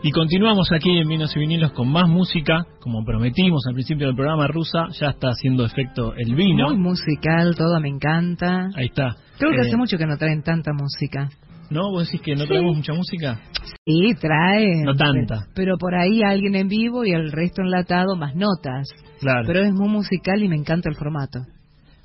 [0.00, 4.14] Y continuamos aquí en Vinos y Vinilos con más música, como prometimos al principio del
[4.14, 6.68] programa rusa, ya está haciendo efecto el vino.
[6.68, 8.68] Muy musical, todo me encanta.
[8.76, 9.16] Ahí está.
[9.38, 11.28] Creo que Eh, hace mucho que no traen tanta música.
[11.70, 11.90] ¿No?
[11.90, 12.48] ¿Vos decís que no Sí.
[12.48, 13.40] traemos mucha música?
[13.84, 14.84] Sí, traen.
[14.84, 15.40] No tanta.
[15.40, 18.88] Pero, pero por ahí alguien en vivo y el resto enlatado, más notas.
[19.20, 19.42] Claro.
[19.46, 21.40] Pero es muy musical y me encanta el formato.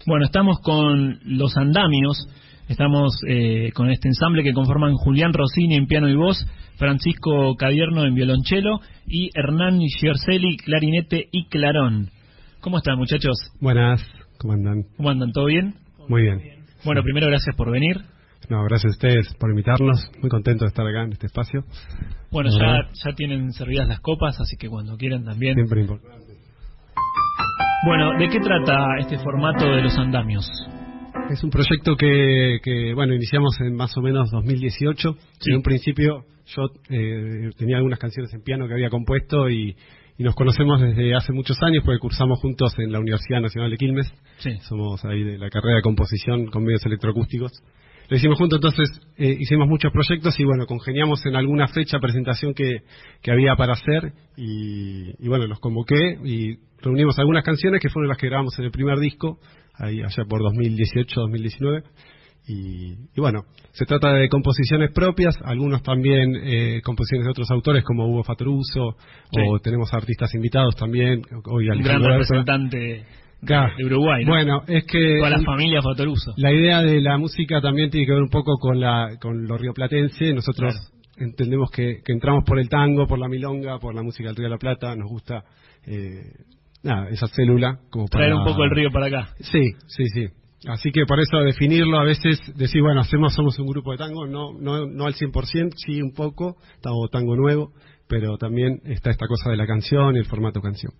[0.07, 2.27] Bueno, estamos con los andamios,
[2.67, 6.45] estamos eh, con este ensamble que conforman Julián Rossini en piano y voz,
[6.77, 12.09] Francisco Cadierno en violonchelo y Hernán Giorcelli, clarinete y clarón.
[12.61, 13.35] ¿Cómo están muchachos?
[13.59, 14.01] Buenas,
[14.37, 14.83] ¿cómo andan?
[14.97, 15.31] ¿Cómo andan?
[15.31, 15.75] ¿Todo bien?
[16.07, 16.41] Muy bien.
[16.85, 18.01] Bueno, primero gracias por venir.
[18.49, 20.09] No, gracias a ustedes por invitarnos.
[20.19, 21.63] Muy contento de estar acá en este espacio.
[22.31, 25.55] Bueno, ya, ya tienen servidas las copas, así que cuando quieran también.
[25.55, 26.33] Siempre importante.
[27.85, 30.49] Bueno, ¿de qué trata este formato de los andamios?
[31.29, 35.15] Es un proyecto que, que, bueno, iniciamos en más o menos 2018.
[35.39, 35.51] Sí.
[35.51, 39.75] En un principio yo eh, tenía algunas canciones en piano que había compuesto y,
[40.17, 43.77] y nos conocemos desde hace muchos años porque cursamos juntos en la Universidad Nacional de
[43.77, 44.13] Quilmes.
[44.37, 44.57] Sí.
[44.67, 47.51] Somos ahí de la carrera de composición con medios electroacústicos.
[48.09, 52.53] Lo hicimos juntos, entonces eh, hicimos muchos proyectos y bueno, congeniamos en alguna fecha, presentación
[52.53, 52.81] que,
[53.21, 58.09] que había para hacer y, y bueno, los convoqué y reunimos algunas canciones que fueron
[58.09, 59.39] las que grabamos en el primer disco,
[59.75, 61.83] ahí allá por 2018-2019.
[62.45, 67.85] Y, y bueno, se trata de composiciones propias, algunos también eh, composiciones de otros autores
[67.85, 68.97] como Hugo Fatoruso,
[69.31, 69.39] Sí.
[69.47, 73.05] o tenemos artistas invitados también, hoy Un gran representante
[73.45, 73.73] Claro.
[73.77, 74.31] de Uruguay, ¿no?
[74.31, 76.33] Bueno, es que Toda la familia Fatoruso.
[76.37, 79.57] la idea de la música también tiene que ver un poco con la con lo
[79.57, 80.33] rioplatense.
[80.33, 81.25] Nosotros Claro.
[81.29, 84.45] entendemos que, que entramos por el tango, por la milonga, por la música del Río
[84.45, 84.95] de la Plata.
[84.95, 85.43] Nos gusta
[85.85, 86.21] eh,
[86.83, 89.29] nada esa célula como para Traer un poco el río para acá.
[89.39, 90.27] Sí, sí, sí.
[90.67, 94.27] Así que por eso definirlo a veces, decir, bueno, hacemos, somos un grupo de tango,
[94.27, 97.71] no, no, no al 100%, sí un poco, tango, tango nuevo,
[98.07, 100.93] pero también está esta cosa de la canción y el formato canción.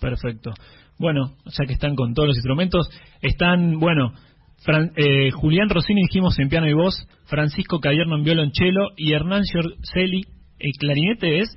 [0.00, 0.52] Perfecto.
[0.98, 2.88] Bueno, ya que están con todos los instrumentos,
[3.22, 4.12] están, bueno,
[4.64, 6.94] Fran- eh, Julián Rossini dijimos en piano y voz,
[7.26, 10.22] Francisco Cadierno en violonchelo y Hernán Giorcelli,
[10.58, 11.48] ¿el clarinete es?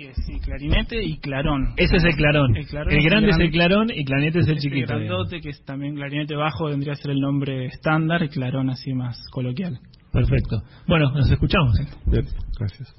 [0.00, 1.74] Así es, sí, clarinete y clarón.
[1.76, 2.56] Ese es el clarón.
[2.56, 4.68] El clarón El es grande el es el gran- clarón y clarinete es el Este
[4.70, 4.94] chiquito.
[4.94, 8.92] grandote, que es también clarinete bajo, vendría a ser el nombre estándar, y clarón así
[8.94, 9.78] más coloquial.
[10.12, 10.62] Perfecto.
[10.86, 11.74] Bueno, nos escuchamos.
[12.06, 12.24] Bien,
[12.58, 12.94] gracias.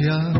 [0.00, 0.37] Una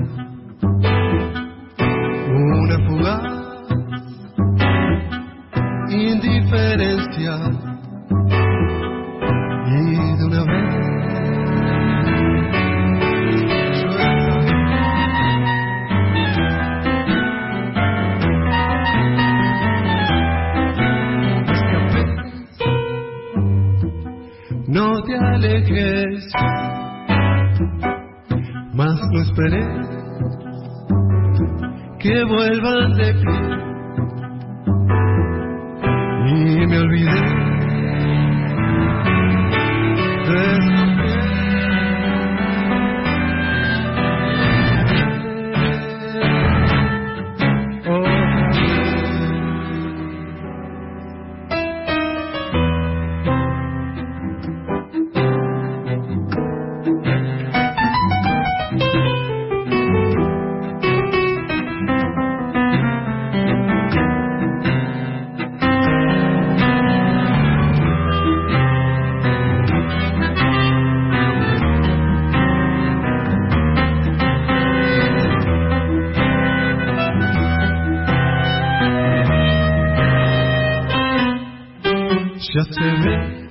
[82.55, 83.49] Ya se ve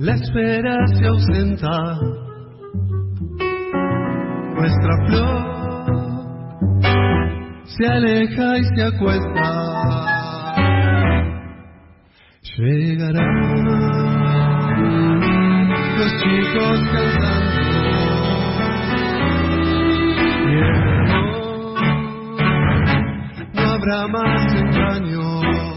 [0.00, 1.98] la espera se ausenta,
[4.56, 5.54] nuestra flor
[7.64, 9.46] se aleja y se acuesta.
[12.58, 13.64] Llegarán
[15.98, 17.74] los chicos cantando.
[20.44, 21.44] Tiempo,
[23.54, 25.73] no habrá más engaños.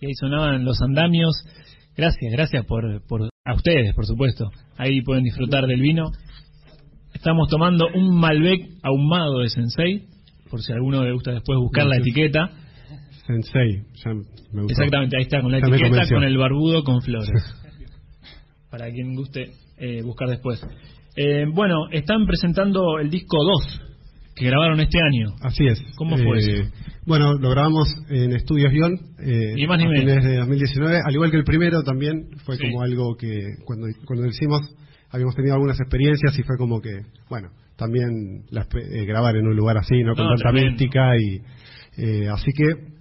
[0.00, 1.44] Y ahí sonaban los andamios.
[1.96, 4.50] Gracias, gracias por, por a ustedes, por supuesto.
[4.76, 6.10] Ahí pueden disfrutar del vino.
[7.14, 10.06] Estamos tomando un Malbec ahumado de Sensei,
[10.50, 12.50] por si a alguno le gusta después buscar la etiqueta.
[13.26, 14.70] Sensei, ya me gustó.
[14.70, 17.30] Exactamente, ahí está, con la Ya etiqueta, con el barbudo con flores.
[18.70, 20.64] Para quien guste eh, buscar después.
[21.16, 23.80] Eh, bueno, están presentando el disco 2
[24.38, 25.34] que grabaron este año.
[25.42, 25.82] Así es.
[25.96, 26.70] ¿Cómo fue Eh, eso?
[27.06, 31.14] Bueno, lo grabamos en Estudios Guión eh, Ni más ni a fines de 2019, al
[31.14, 32.62] igual que el primero también fue Sí.
[32.64, 34.60] como algo que cuando, cuando lo hicimos
[35.10, 37.00] habíamos tenido algunas experiencias y fue como que,
[37.30, 41.40] bueno, también pe- eh, grabar en un lugar así, no con No, tanta mística y
[41.96, 42.98] eh, así que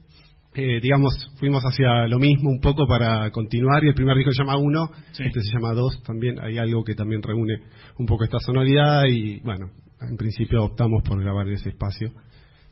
[0.59, 4.41] eh, digamos, fuimos hacia lo mismo un poco para continuar y el primer disco se
[4.41, 5.23] llama Uno, Sí.
[5.25, 7.59] este se llama Dos, también hay algo que también reúne
[7.99, 9.69] un poco esta sonoridad y bueno,
[10.01, 12.11] en principio optamos por grabar en ese espacio.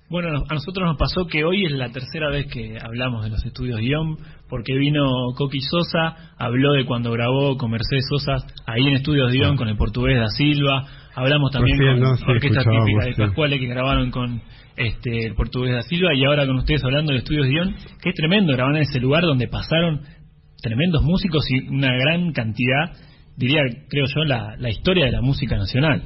[0.07, 3.43] Bueno, a nosotros nos pasó que hoy es la tercera vez que hablamos de los
[3.43, 4.17] estudios guion,
[4.47, 5.01] porque vino
[5.35, 9.57] Coqui Sosa, habló de cuando grabó con Mercedes Sosa ahí en estudios guion Ah.
[9.57, 10.85] con el portugués da Silva,
[11.15, 12.17] hablamos también Recién, con ¿no?
[12.17, 13.21] Sí, Orquesta escuchábamos, Típica de sí.
[13.21, 14.41] Pascuale que grabaron con
[14.77, 18.15] este el portugués da Silva y ahora con ustedes hablando de estudios guion, que es
[18.15, 20.01] tremendo grabar en ese lugar donde pasaron
[20.61, 22.91] tremendos músicos y una gran cantidad,
[23.37, 26.03] diría, creo yo, la, la historia de la música nacional.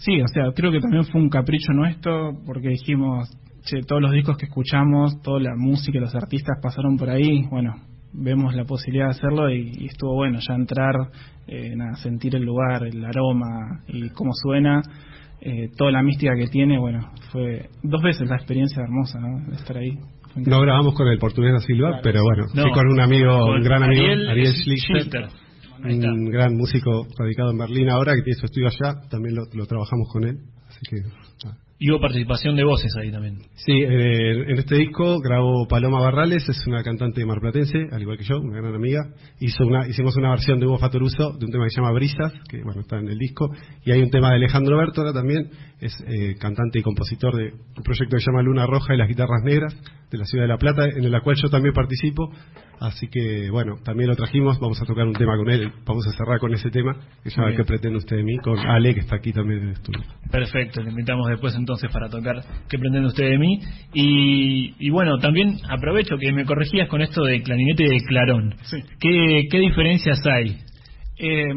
[0.00, 3.28] Sí, o sea, creo que también fue un capricho nuestro porque dijimos,
[3.64, 7.44] che, todos los discos que escuchamos, toda la música y los artistas pasaron por ahí,
[7.50, 7.74] bueno,
[8.12, 10.94] vemos la posibilidad de hacerlo y, y estuvo bueno ya entrar,
[11.46, 14.80] eh, nada, sentir el lugar, el aroma y cómo suena,
[15.42, 19.48] eh, toda la mística que tiene, bueno, fue dos veces la experiencia hermosa, ¿no?
[19.50, 19.98] De estar ahí.
[20.36, 22.02] No grabamos con el portugués da Silva, Claro.
[22.04, 25.00] pero bueno, No, sí con un amigo, con un gran amigo, Ariel Ariel Schlichter.
[25.02, 25.28] Schlichter.
[25.82, 29.66] Un gran músico radicado en Berlín ahora, que tiene su estudio allá, también lo, lo
[29.66, 30.38] trabajamos con él.
[30.68, 30.96] Así que,
[31.46, 31.56] ah.
[31.82, 33.38] Y hubo participación de voces ahí también.
[33.54, 38.24] Sí, eh, en este disco grabó Paloma Barrales, es una cantante marplatense, al igual que
[38.24, 39.00] yo, una gran amiga.
[39.40, 42.34] Hizo una, hicimos una versión de Hugo Fatoruso de un tema que se llama Brisas,
[42.50, 43.48] que bueno, está en el disco.
[43.82, 45.48] Y hay un tema de Alejandro Bertola también,
[45.80, 49.08] es eh, cantante y compositor de un proyecto que se llama Luna Roja y las
[49.08, 49.74] Guitarras Negras,
[50.10, 52.32] de la ciudad de La Plata, en el cual yo también participo.
[52.80, 56.12] Así que bueno, también lo trajimos, vamos a tocar un tema con él, vamos a
[56.12, 57.58] cerrar con ese tema, que se llama Muy bien.
[57.58, 58.38] ¿Qué pretende usted de mí?
[58.38, 60.00] Con Ale, que está aquí también en el estudio.
[60.30, 63.60] Perfecto, le invitamos después entonces para tocar ¿Qué pretende usted de mí?
[63.92, 68.54] Y, y bueno, también aprovecho que me corregías con esto de clarinete y de clarón.
[68.62, 68.78] Sí.
[68.98, 70.56] ¿Qué, qué diferencias hay?
[71.22, 71.52] Eh,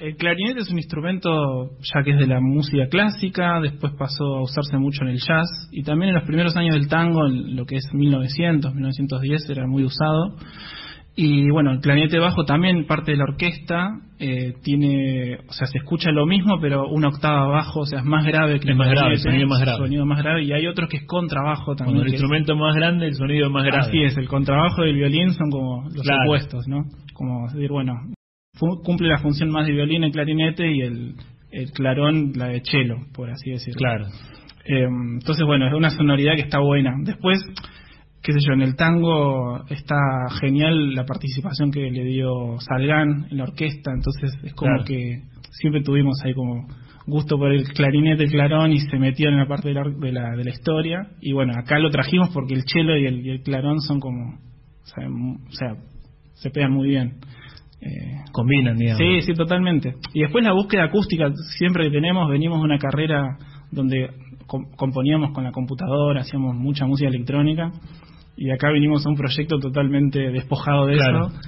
[0.00, 4.42] el clarinete es un instrumento ya que es de la música clásica, después pasó a
[4.42, 7.64] usarse mucho en el jazz y también en los primeros años del tango, en lo
[7.64, 10.36] que es 1900, 1910, era muy usado.
[11.14, 15.76] Y bueno, el clarinete bajo también parte de la orquesta, eh, tiene, o sea, se
[15.78, 18.88] escucha lo mismo, pero una octava abajo, o sea, es más grave que Es más
[18.90, 19.78] grave, el sonido más grave.
[19.78, 21.96] sonido más grave, y hay otros que es contrabajo también.
[21.98, 23.88] Cuando el instrumento es más grande, el sonido es más grave.
[23.88, 26.22] Así es, el contrabajo y el violín son como los Claro.
[26.24, 26.84] opuestos, ¿no?
[27.12, 27.92] Como decir, bueno,
[28.84, 31.14] cumple la función más de violín el clarinete y el,
[31.50, 33.78] el clarón la de cello, por así decirlo.
[33.78, 34.06] Claro.
[34.64, 36.94] Eh, entonces, bueno, es una sonoridad que está buena.
[37.02, 37.38] Después,
[38.22, 39.96] qué sé yo, en el tango está
[40.40, 44.84] genial la participación que le dio Salgán en la orquesta, entonces es como Claro.
[44.84, 46.66] que siempre tuvimos ahí como
[47.06, 50.12] gusto por el clarinete, el clarón y se metió en la parte de la, de
[50.12, 51.08] la, de la historia.
[51.20, 54.34] Y bueno, acá lo trajimos porque el cello y el, y el clarón son como,
[54.34, 55.74] o sea, o sea,
[56.34, 57.14] se pegan muy bien.
[57.84, 58.98] Eh, Combinan, digamos.
[58.98, 59.94] Sí, sí, totalmente.
[60.14, 63.36] Y después la búsqueda acústica, siempre que tenemos, venimos de una carrera
[63.70, 64.08] donde
[64.46, 67.72] com- componíamos con la computadora, hacíamos mucha música electrónica,
[68.36, 71.26] y acá vinimos a un proyecto totalmente despojado de Claro.
[71.26, 71.40] eso.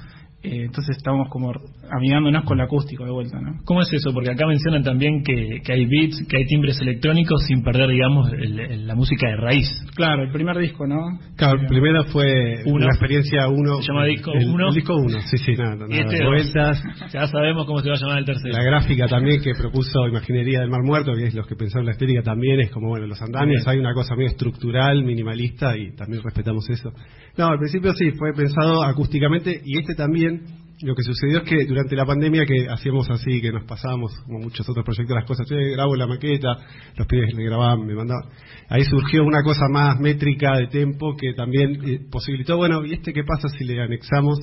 [0.43, 1.53] Eh, entonces estamos como
[1.91, 3.61] amigándonos con lo acústico de vuelta, ¿no?
[3.65, 4.13] ¿Cómo es eso?
[4.13, 8.33] Porque acá mencionan también que, que hay beats, que hay timbres electrónicos sin perder, digamos,
[8.33, 9.69] el- el- la música de raíz.
[9.95, 11.19] Claro, el primer disco, ¿no?
[11.37, 12.77] Claro, Eh, primero fue Uno.
[12.77, 13.77] una experiencia uno.
[13.83, 14.69] Se llama disco el, uno.
[14.69, 16.83] El disco uno, sí, sí, nada, nada, Y este vueltas.
[17.13, 18.53] Ya sabemos cómo se va a llamar el tercero.
[18.57, 21.93] La gráfica también que propuso Imaginería del Mar Muerto, que es los que pensaron la
[21.93, 23.69] estética también, es como, bueno, los andamios, Bien.
[23.71, 26.93] hay una cosa medio estructural, minimalista, y también respetamos eso.
[27.37, 30.43] No, al principio sí, fue pensado acústicamente, y este también,
[30.85, 34.41] lo que sucedió es que durante la pandemia que hacíamos así, que nos pasábamos, como
[34.41, 36.49] muchos otros proyectos, las cosas, yo grabo la maqueta,
[36.97, 38.29] los pibes le grababan, me mandaban,
[38.69, 43.13] ahí surgió una cosa más métrica de tempo que también eh, posibilitó, bueno, ¿y este
[43.13, 44.39] qué pasa si le anexamos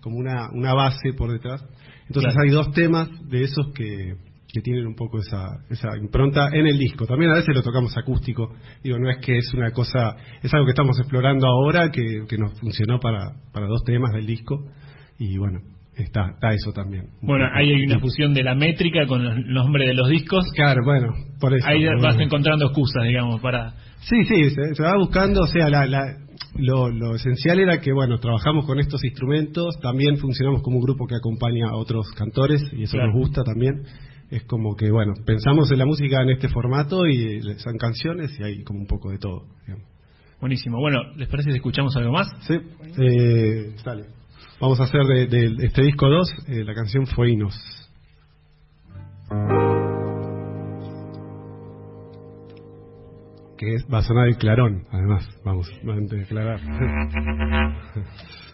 [0.00, 1.64] como una, una base por detrás?
[2.08, 2.40] Entonces Claro.
[2.48, 4.14] hay dos temas de esos que,
[4.52, 7.06] que tienen un poco esa, esa impronta en el disco.
[7.06, 8.54] También a veces lo tocamos acústico.
[8.82, 12.38] Digo, no es que es una cosa, es algo que estamos explorando ahora, que, que
[12.38, 14.64] nos funcionó para, para dos temas del disco.
[15.18, 15.60] Y bueno,
[15.96, 17.06] está, está eso también.
[17.22, 20.44] Bueno, ahí hay una fusión de la métrica con los nombres de los discos.
[20.54, 21.66] Claro, bueno, por eso.
[21.66, 22.02] Ahí Bueno.
[22.02, 23.74] vas encontrando excusas, digamos, para...
[24.00, 26.16] Sí, sí, se, se va buscando, o sea, la, la-
[26.58, 31.06] lo, lo esencial era que, bueno, trabajamos con estos instrumentos, también funcionamos como un grupo
[31.06, 33.12] que acompaña a otros cantores y eso Claro.
[33.12, 33.82] nos gusta también.
[34.30, 38.42] Es como que, bueno, pensamos en la música en este formato y son canciones y
[38.42, 39.44] hay como un poco de todo.
[39.66, 39.86] digamos.
[40.40, 40.78] Buenísimo.
[40.80, 42.28] Bueno, ¿les parece si escuchamos algo más?
[42.40, 42.54] Sí,
[42.98, 44.04] eh, dale.
[44.58, 47.54] Vamos a hacer de, de este disco 2, eh, la canción Fueinos.
[53.58, 56.60] Que va a sonar el clarón, además, vamos, de declarar.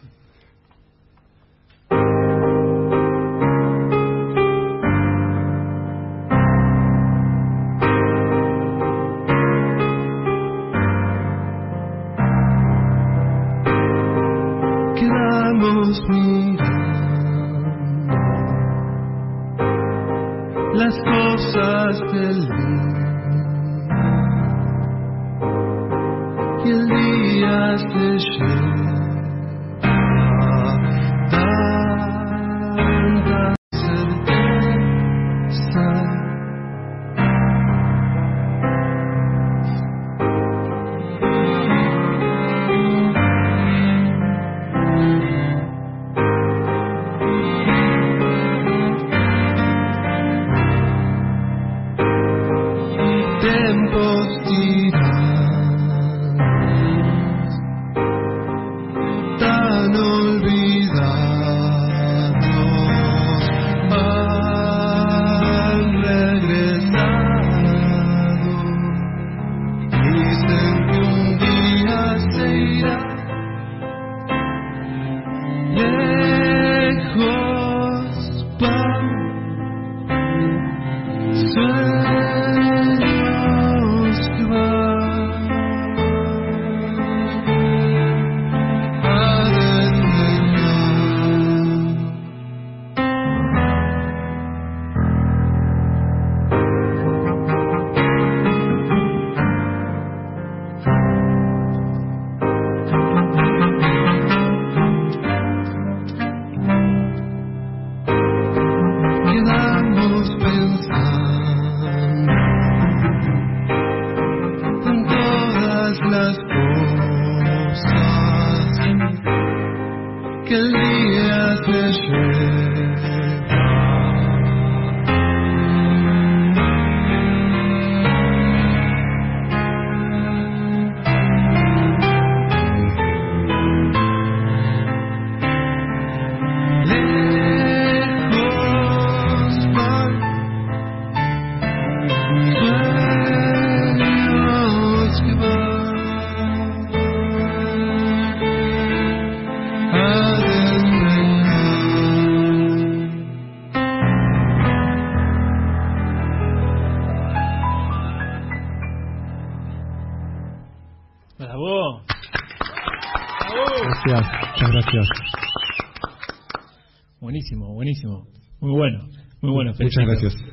[169.97, 170.45] Muchas gracias.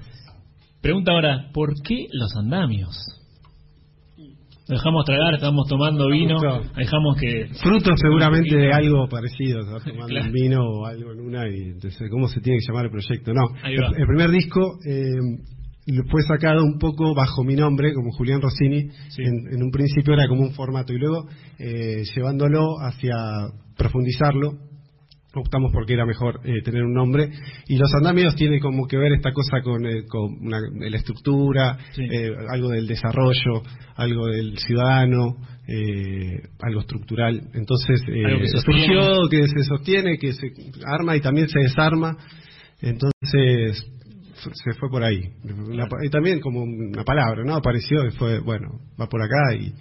[0.81, 2.95] Pregunta ahora, ¿por qué los andamios?
[4.67, 6.39] Dejamos tragar, estamos tomando vino,
[6.77, 7.49] dejamos que...
[7.61, 10.25] Fruto seguramente de algo parecido, va tomando Claro.
[10.27, 13.33] un vino o algo en una y entonces cómo se tiene que llamar el proyecto.
[13.33, 15.15] No, el, primer disco eh,
[16.11, 18.89] fue sacado un poco bajo mi nombre, como Julián Rossini.
[19.09, 19.23] Sí.
[19.23, 21.27] En, en un principio era como un formato y luego
[21.57, 23.15] eh, llevándolo hacia
[23.75, 24.68] profundizarlo,
[25.35, 27.29] optamos porque era mejor eh, tener un nombre.
[27.67, 30.59] Y los andamios tiene como que ver esta cosa con, eh, con una-
[30.89, 32.03] la estructura, Sí.
[32.03, 33.61] eh, algo del desarrollo,
[33.95, 37.41] algo del ciudadano, eh, algo estructural.
[37.53, 40.47] Entonces eh, Algo que surgió, que se sostiene, que se
[40.85, 42.17] arma y también se desarma.
[42.81, 43.85] Entonces
[44.41, 45.21] se fue por ahí.
[46.03, 47.55] Y también como una palabra, ¿no?
[47.55, 49.73] Apareció y fue, bueno, va por acá y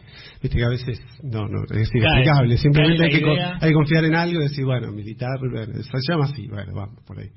[0.43, 2.57] viste que a veces no, no, es inexplicable.
[2.59, 6.25] Simplemente hay que, hay que confiar en algo y decir, bueno, militar, bueno, se llama
[6.25, 7.29] así, bueno, vamos por ahí.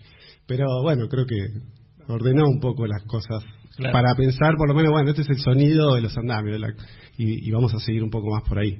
[0.47, 1.37] Pero bueno, creo que
[2.07, 3.43] ordenó un poco las cosas
[3.77, 3.93] Claro.
[3.93, 6.73] para pensar, por lo menos, bueno, este es el sonido de los andamios de la-
[7.17, 8.79] y, y vamos a seguir un poco más por ahí.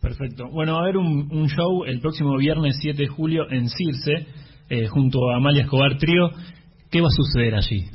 [0.00, 0.48] Perfecto.
[0.50, 4.26] Bueno, va a haber un, un show el próximo viernes 7 de julio en Circe,
[4.68, 6.30] eh, junto a Amalia Escobar Trío.
[6.94, 7.86] ¿Qué va a suceder allí?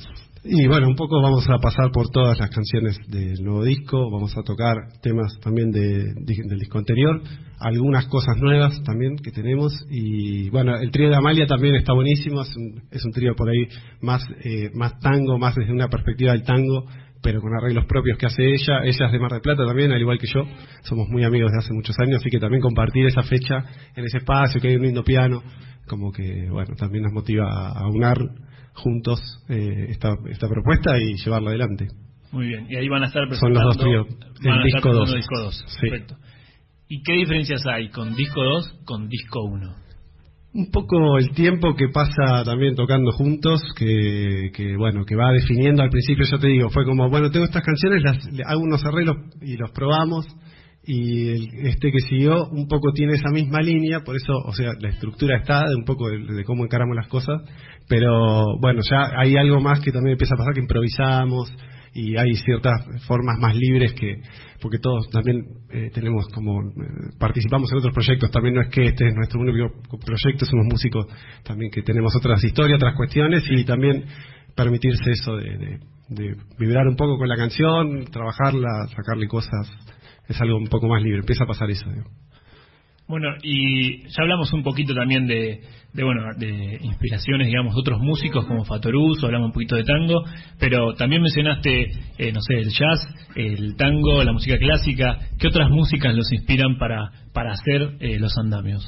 [0.43, 4.35] Y bueno, un poco vamos a pasar por todas las canciones del nuevo disco, vamos
[4.37, 7.21] a tocar temas también de- de- del disco anterior,
[7.61, 12.41] algunas cosas nuevas también que tenemos y bueno, el trío de Amalia también está buenísimo,
[12.41, 13.69] es un, es un trío por ahí
[14.01, 16.83] más, eh, más tango, más desde una perspectiva del tango,
[17.21, 19.99] pero con arreglos propios que hace ella, ella es de Mar del Plata también, al
[19.99, 20.43] igual que yo,
[20.83, 24.17] somos muy amigos de hace muchos años, así que también compartir esa fecha en ese
[24.19, 25.43] espacio, que hay un lindo piano,
[25.87, 28.17] como que bueno, también nos motiva a, unar
[28.73, 31.87] juntos eh, esta, esta propuesta y llevarla adelante.
[32.31, 32.67] Muy bien.
[32.69, 34.07] Y ahí van a estar Son los dos presentando- tríos.
[34.45, 35.65] El presentando disco 2.
[35.67, 35.89] Sí.
[35.89, 36.15] Perfecto.
[36.87, 39.75] ¿Y qué diferencias hay con disco 2 con disco 1?
[40.51, 45.83] Un poco el tiempo que pasa también tocando juntos, que, que, bueno, que va definiendo.
[45.83, 49.17] Al principio, yo te digo, fue como, bueno, tengo estas canciones, las, hago unos arreglos
[49.41, 50.25] y los probamos,
[50.83, 54.71] y el- este que siguió un poco tiene esa misma línea, por eso, o sea,
[54.79, 57.41] la estructura está de un poco de, de cómo encaramos las cosas,
[57.87, 61.53] pero bueno, ya hay algo más que también empieza a pasar, que improvisamos,
[61.93, 64.21] y hay ciertas formas más libres que
[64.61, 66.73] porque todos también eh, tenemos como eh,
[67.19, 69.69] participamos en otros proyectos también no es que este es nuestro único
[70.05, 71.05] proyecto somos músicos
[71.43, 74.05] también que tenemos otras historias otras cuestiones y también
[74.55, 75.79] permitirse eso de, de-
[76.09, 79.69] de vibrar un poco con la canción trabajarla sacarle cosas
[80.27, 82.07] es algo un poco más libre empieza a pasar eso digo.
[83.09, 85.61] Bueno, y ya hablamos un poquito también de,
[85.93, 90.23] de, bueno, de inspiraciones, digamos, de otros músicos como Fatoruso, hablamos un poquito de tango,
[90.59, 91.87] pero también mencionaste,
[92.19, 95.17] eh, no sé, el jazz, el tango, la música clásica.
[95.39, 98.85] ¿Qué otras músicas los inspiran para, para hacer eh, los andamios?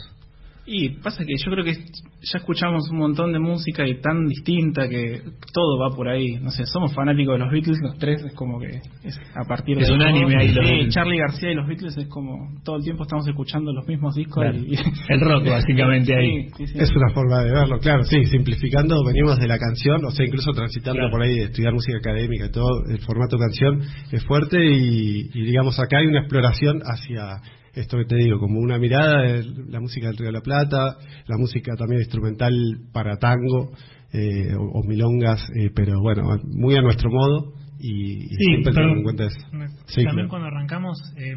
[0.65, 4.88] Y pasa que yo creo que ya escuchamos un montón de música y tan distinta
[4.88, 5.21] que
[5.52, 6.36] todo va por ahí.
[6.39, 9.80] No sé, somos fanáticos de los Beatles, los tres, es como que es a partir
[9.80, 10.89] Es de un anime ahí, los Sí.
[10.89, 14.43] Charlie García y los Beatles es como todo el tiempo estamos escuchando los mismos discos.
[14.43, 14.56] Claro.
[14.58, 14.76] y-
[15.10, 16.43] El rock, básicamente, ahí.
[16.56, 16.80] Sí, sí, sí.
[16.80, 20.52] es una forma de verlo claro sí simplificando venimos de la canción o sea incluso
[20.52, 21.12] transitando Claro.
[21.12, 25.41] por ahí de estudiar música académica y todo el formato canción es fuerte y, y
[25.43, 27.41] digamos acá hay una exploración hacia
[27.74, 30.98] esto que te digo, como una mirada de la música del Río de la Plata,
[31.28, 32.54] la música también instrumental
[32.92, 33.72] para tango
[34.14, 38.74] eh, o, o milongas, eh, pero bueno, muy a nuestro modo y, y Sí, siempre
[38.74, 39.40] pero- teniendo en cuenta eso.
[39.86, 40.30] Sí, también claro.
[40.30, 41.34] cuando arrancamos, eh,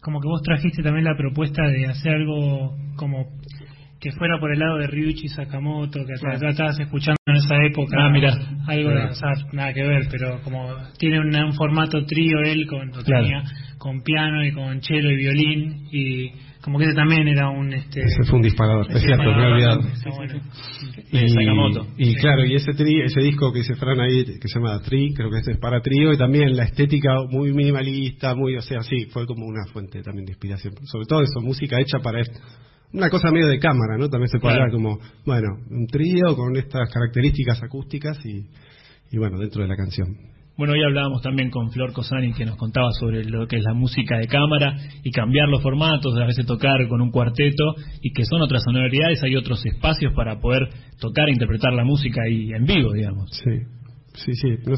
[0.00, 3.26] como que vos trajiste también la propuesta de hacer algo como
[4.08, 6.38] que fuera por el lado de Ryuichi Sakamoto, que Claro.
[6.40, 7.96] ya estabas escuchando en esa época.
[7.98, 8.32] Ah, mira.
[8.68, 9.10] Algo de, Claro.
[9.10, 13.02] o sea, nada que ver, pero como tiene un, un formato trío él con, lo
[13.02, 13.24] Claro.
[13.24, 13.42] tenía
[13.78, 16.30] con piano y con cello y violín y
[16.62, 19.46] como que ese también era un este Ese fue un disparador, es cierto, me he
[19.52, 19.82] olvidado.
[21.12, 21.86] Sakamoto.
[21.96, 24.80] Y, y claro, y ese tri, ese disco que dice Fran ahí, que se llama
[24.80, 28.62] Tri, creo que este es para trío, y también la estética muy minimalista, muy, o
[28.62, 30.74] sea, sí, fue como una fuente también de inspiración.
[30.84, 32.38] Sobre todo eso, música hecha para esto.
[32.96, 34.08] Una cosa medio de cámara, ¿no?
[34.08, 34.72] También se puede Claro.
[34.72, 38.46] hablar como, bueno, un trío con estas características acústicas y,
[39.14, 40.16] y bueno, dentro de la canción.
[40.56, 43.74] Bueno, hoy hablábamos también con Flor Cosani que nos contaba sobre lo que es la
[43.74, 48.24] música de cámara y cambiar los formatos, a veces tocar con un cuarteto y que
[48.24, 50.62] son otras sonoridades, hay otros espacios para poder
[50.98, 53.28] tocar e interpretar la música ahí en vivo, digamos.
[53.32, 53.60] Sí,
[54.14, 54.48] sí, sí.
[54.64, 54.76] no-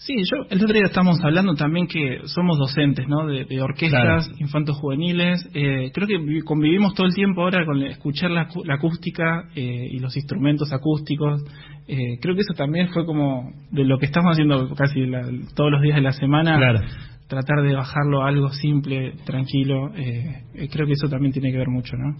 [0.00, 3.26] Sí, yo el otro día estábamos hablando también que somos docentes, ¿no?
[3.26, 4.38] De, de orquestas Claro.
[4.40, 5.44] infantos juveniles.
[5.54, 9.98] Eh, creo que vi- convivimos todo el tiempo ahora con escuchar la acústica eh, y
[9.98, 11.42] los instrumentos acústicos.
[11.88, 15.72] Eh, creo que eso también fue como de lo que estamos haciendo casi la- todos
[15.72, 16.56] los días de la semana.
[16.58, 16.80] Claro.
[17.28, 19.94] Tratar de bajarlo a algo simple, tranquilo.
[19.94, 22.16] eh, eh, creo que eso también tiene que ver mucho, ¿no?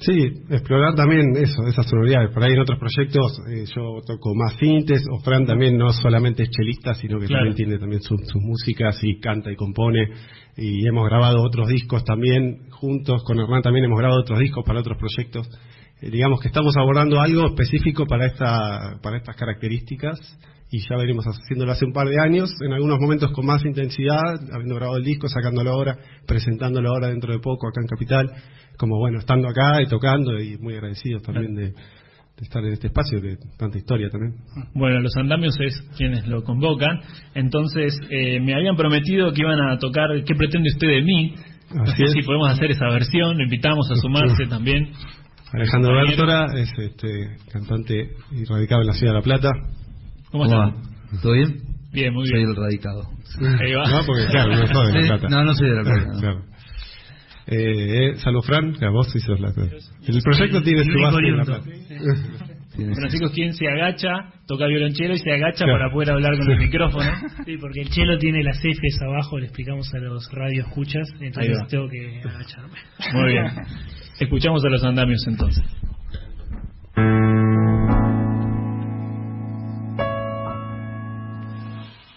[0.00, 0.18] Sí,
[0.50, 2.30] explorar también eso, esas sonoridades.
[2.34, 6.42] Por ahí en otros proyectos eh, yo toco más sintes, o Fran también no solamente
[6.42, 7.44] es chelista, sino que Claro.
[7.44, 10.08] también tiene también su- sus músicas y canta y compone.
[10.56, 14.80] Y hemos grabado otros discos también juntos, con Hernán también hemos grabado otros discos para
[14.80, 15.48] otros proyectos.
[16.00, 20.18] Eh, digamos que estamos abordando algo específico para esta para estas características
[20.70, 24.34] y ya venimos haciéndolo hace un par de años, en algunos momentos con más intensidad,
[24.52, 28.30] habiendo grabado el disco, sacándolo ahora, presentándolo ahora dentro de poco acá en Capital,
[28.76, 31.72] como bueno, estando acá y tocando y muy agradecidos también de,
[32.38, 34.34] de estar en este espacio de tanta historia también.
[34.74, 37.00] Bueno, los andamios es quienes lo convocan.
[37.34, 41.34] Entonces, eh, me habían prometido que iban a tocar ¿Qué pretende usted de mí?
[41.74, 42.12] No Así sé es.
[42.12, 43.36] si podemos hacer esa versión.
[43.36, 44.90] Lo invitamos a sumarse también.
[45.52, 45.94] Alejandro.
[45.94, 49.50] Bertora es este cantante y radicado en la ciudad de La Plata.
[50.30, 50.60] ¿Cómo ¿Cómo están?
[50.70, 51.20] va?
[51.22, 51.62] ¿Todo bien?
[51.92, 52.50] Bien, muy Soy bien.
[52.50, 53.02] el radicado.
[53.60, 53.88] Ahí va.
[53.90, 55.28] No, porque claro, no sos de La Plata.
[55.28, 56.20] no, no soy de La Plata, no.
[56.20, 56.44] Claro.
[57.50, 59.76] Eh, eh, salud, Fran, que a vos sí sos La Plata.
[60.06, 61.44] El proyecto tiene su base en La.
[61.44, 61.64] Plata.
[62.94, 65.78] Francisco es quien se agacha, toca violonchelo y se agacha Claro.
[65.78, 67.10] para poder hablar con el micrófono.
[67.44, 71.68] Sí, porque el chelo tiene las Fs abajo, le explicamos a los radioescuchas, Ahí entonces
[71.68, 72.78] tengo que agacharme.
[73.14, 73.46] Muy bien.
[74.20, 75.64] Escuchamos a los andamios entonces.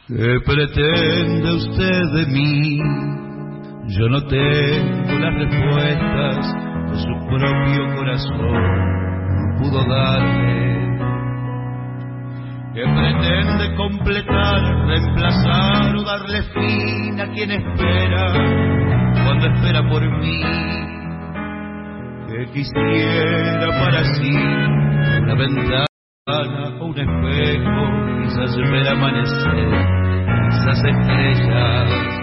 [0.07, 2.77] ¿Qué pretende usted de mí?
[3.97, 6.55] Yo no tengo las respuestas
[6.89, 9.00] que su propio corazón
[9.57, 10.71] pudo darle.
[12.73, 18.33] ¿Qué pretende completar, reemplazar o darle fin a quien espera
[19.25, 20.41] cuando espera por mí?
[22.27, 24.31] Que quisiera para sí
[25.21, 25.85] una ventana
[26.79, 29.67] o un espejo, quizás ver amanecer
[30.49, 32.20] esas estrellas.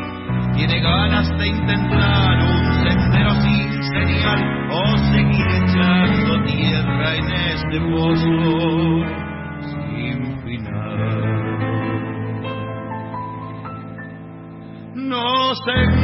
[0.55, 9.05] Tiene ganas de intentar un sendero sin señal o seguir echando tierra en este pozo
[9.71, 11.49] sin final.
[14.95, 15.98] No se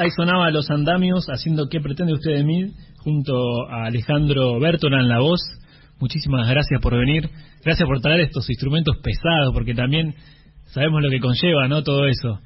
[0.00, 2.72] Ahí sonaba Los Andamios haciendo ¿Qué pretende usted de mí?
[3.04, 3.34] junto
[3.68, 5.40] a Alejandro Bertola en la voz.
[5.98, 7.28] Muchísimas gracias por venir.
[7.62, 10.14] Gracias por traer estos instrumentos pesados, porque también
[10.72, 11.82] sabemos lo que conlleva, ¿no?
[11.82, 12.40] Todo eso.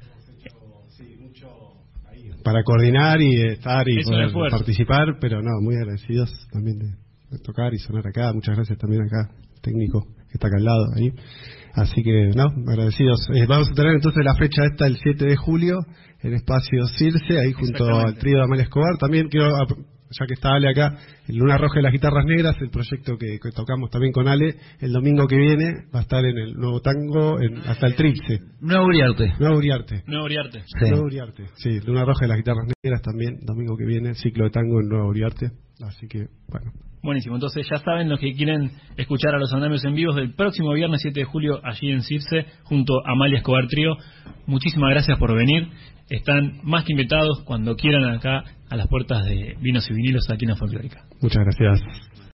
[2.43, 6.87] Para coordinar y estar y Es poder participar, pero no, muy agradecidos también de,
[7.31, 8.33] de tocar y sonar acá.
[8.33, 9.33] Muchas gracias también acá,
[9.65, 11.11] técnico que está acá al lado ahí.
[11.73, 13.27] Así que, no, agradecidos.
[13.33, 15.79] Eh, vamos a tener entonces la fecha esta el 7 de julio
[16.21, 18.97] en Espacio Circe, ahí junto al trío de Amalia Escobar.
[18.97, 19.49] También quiero,
[20.09, 23.39] ya que está Ale acá, el Luna Roja y las Guitarras Negras, el proyecto que,
[23.41, 26.81] que tocamos también con Ale, el domingo que viene va a estar en el Nuevo
[26.81, 28.39] Tango, en, hasta el Tripse.
[28.61, 29.33] Nuevo Uriarte.
[29.39, 30.03] Nuevo Uriarte.
[30.07, 30.63] Nuevo Uriarte.
[30.65, 30.89] Sí.
[30.89, 31.45] Nuevo Uriarte.
[31.55, 34.89] Sí, Luna Roja y las Guitarras Negras también, domingo que viene, ciclo de tango en
[34.89, 35.51] Nuevo Uriarte.
[35.81, 36.71] Así que, bueno,
[37.05, 40.73] Buenísimo, entonces ya saben los que quieren escuchar a los andamios en vivos del próximo
[40.73, 43.91] viernes 7 de julio allí en Circe junto a Amalia Escobar Trío.
[44.47, 45.67] Muchísimas gracias por venir.
[46.09, 50.45] Están más que invitados cuando quieran acá a las puertas de Vinos y Vinilos aquí
[50.45, 51.05] en la Folclórica.
[51.21, 51.81] muchas gracias.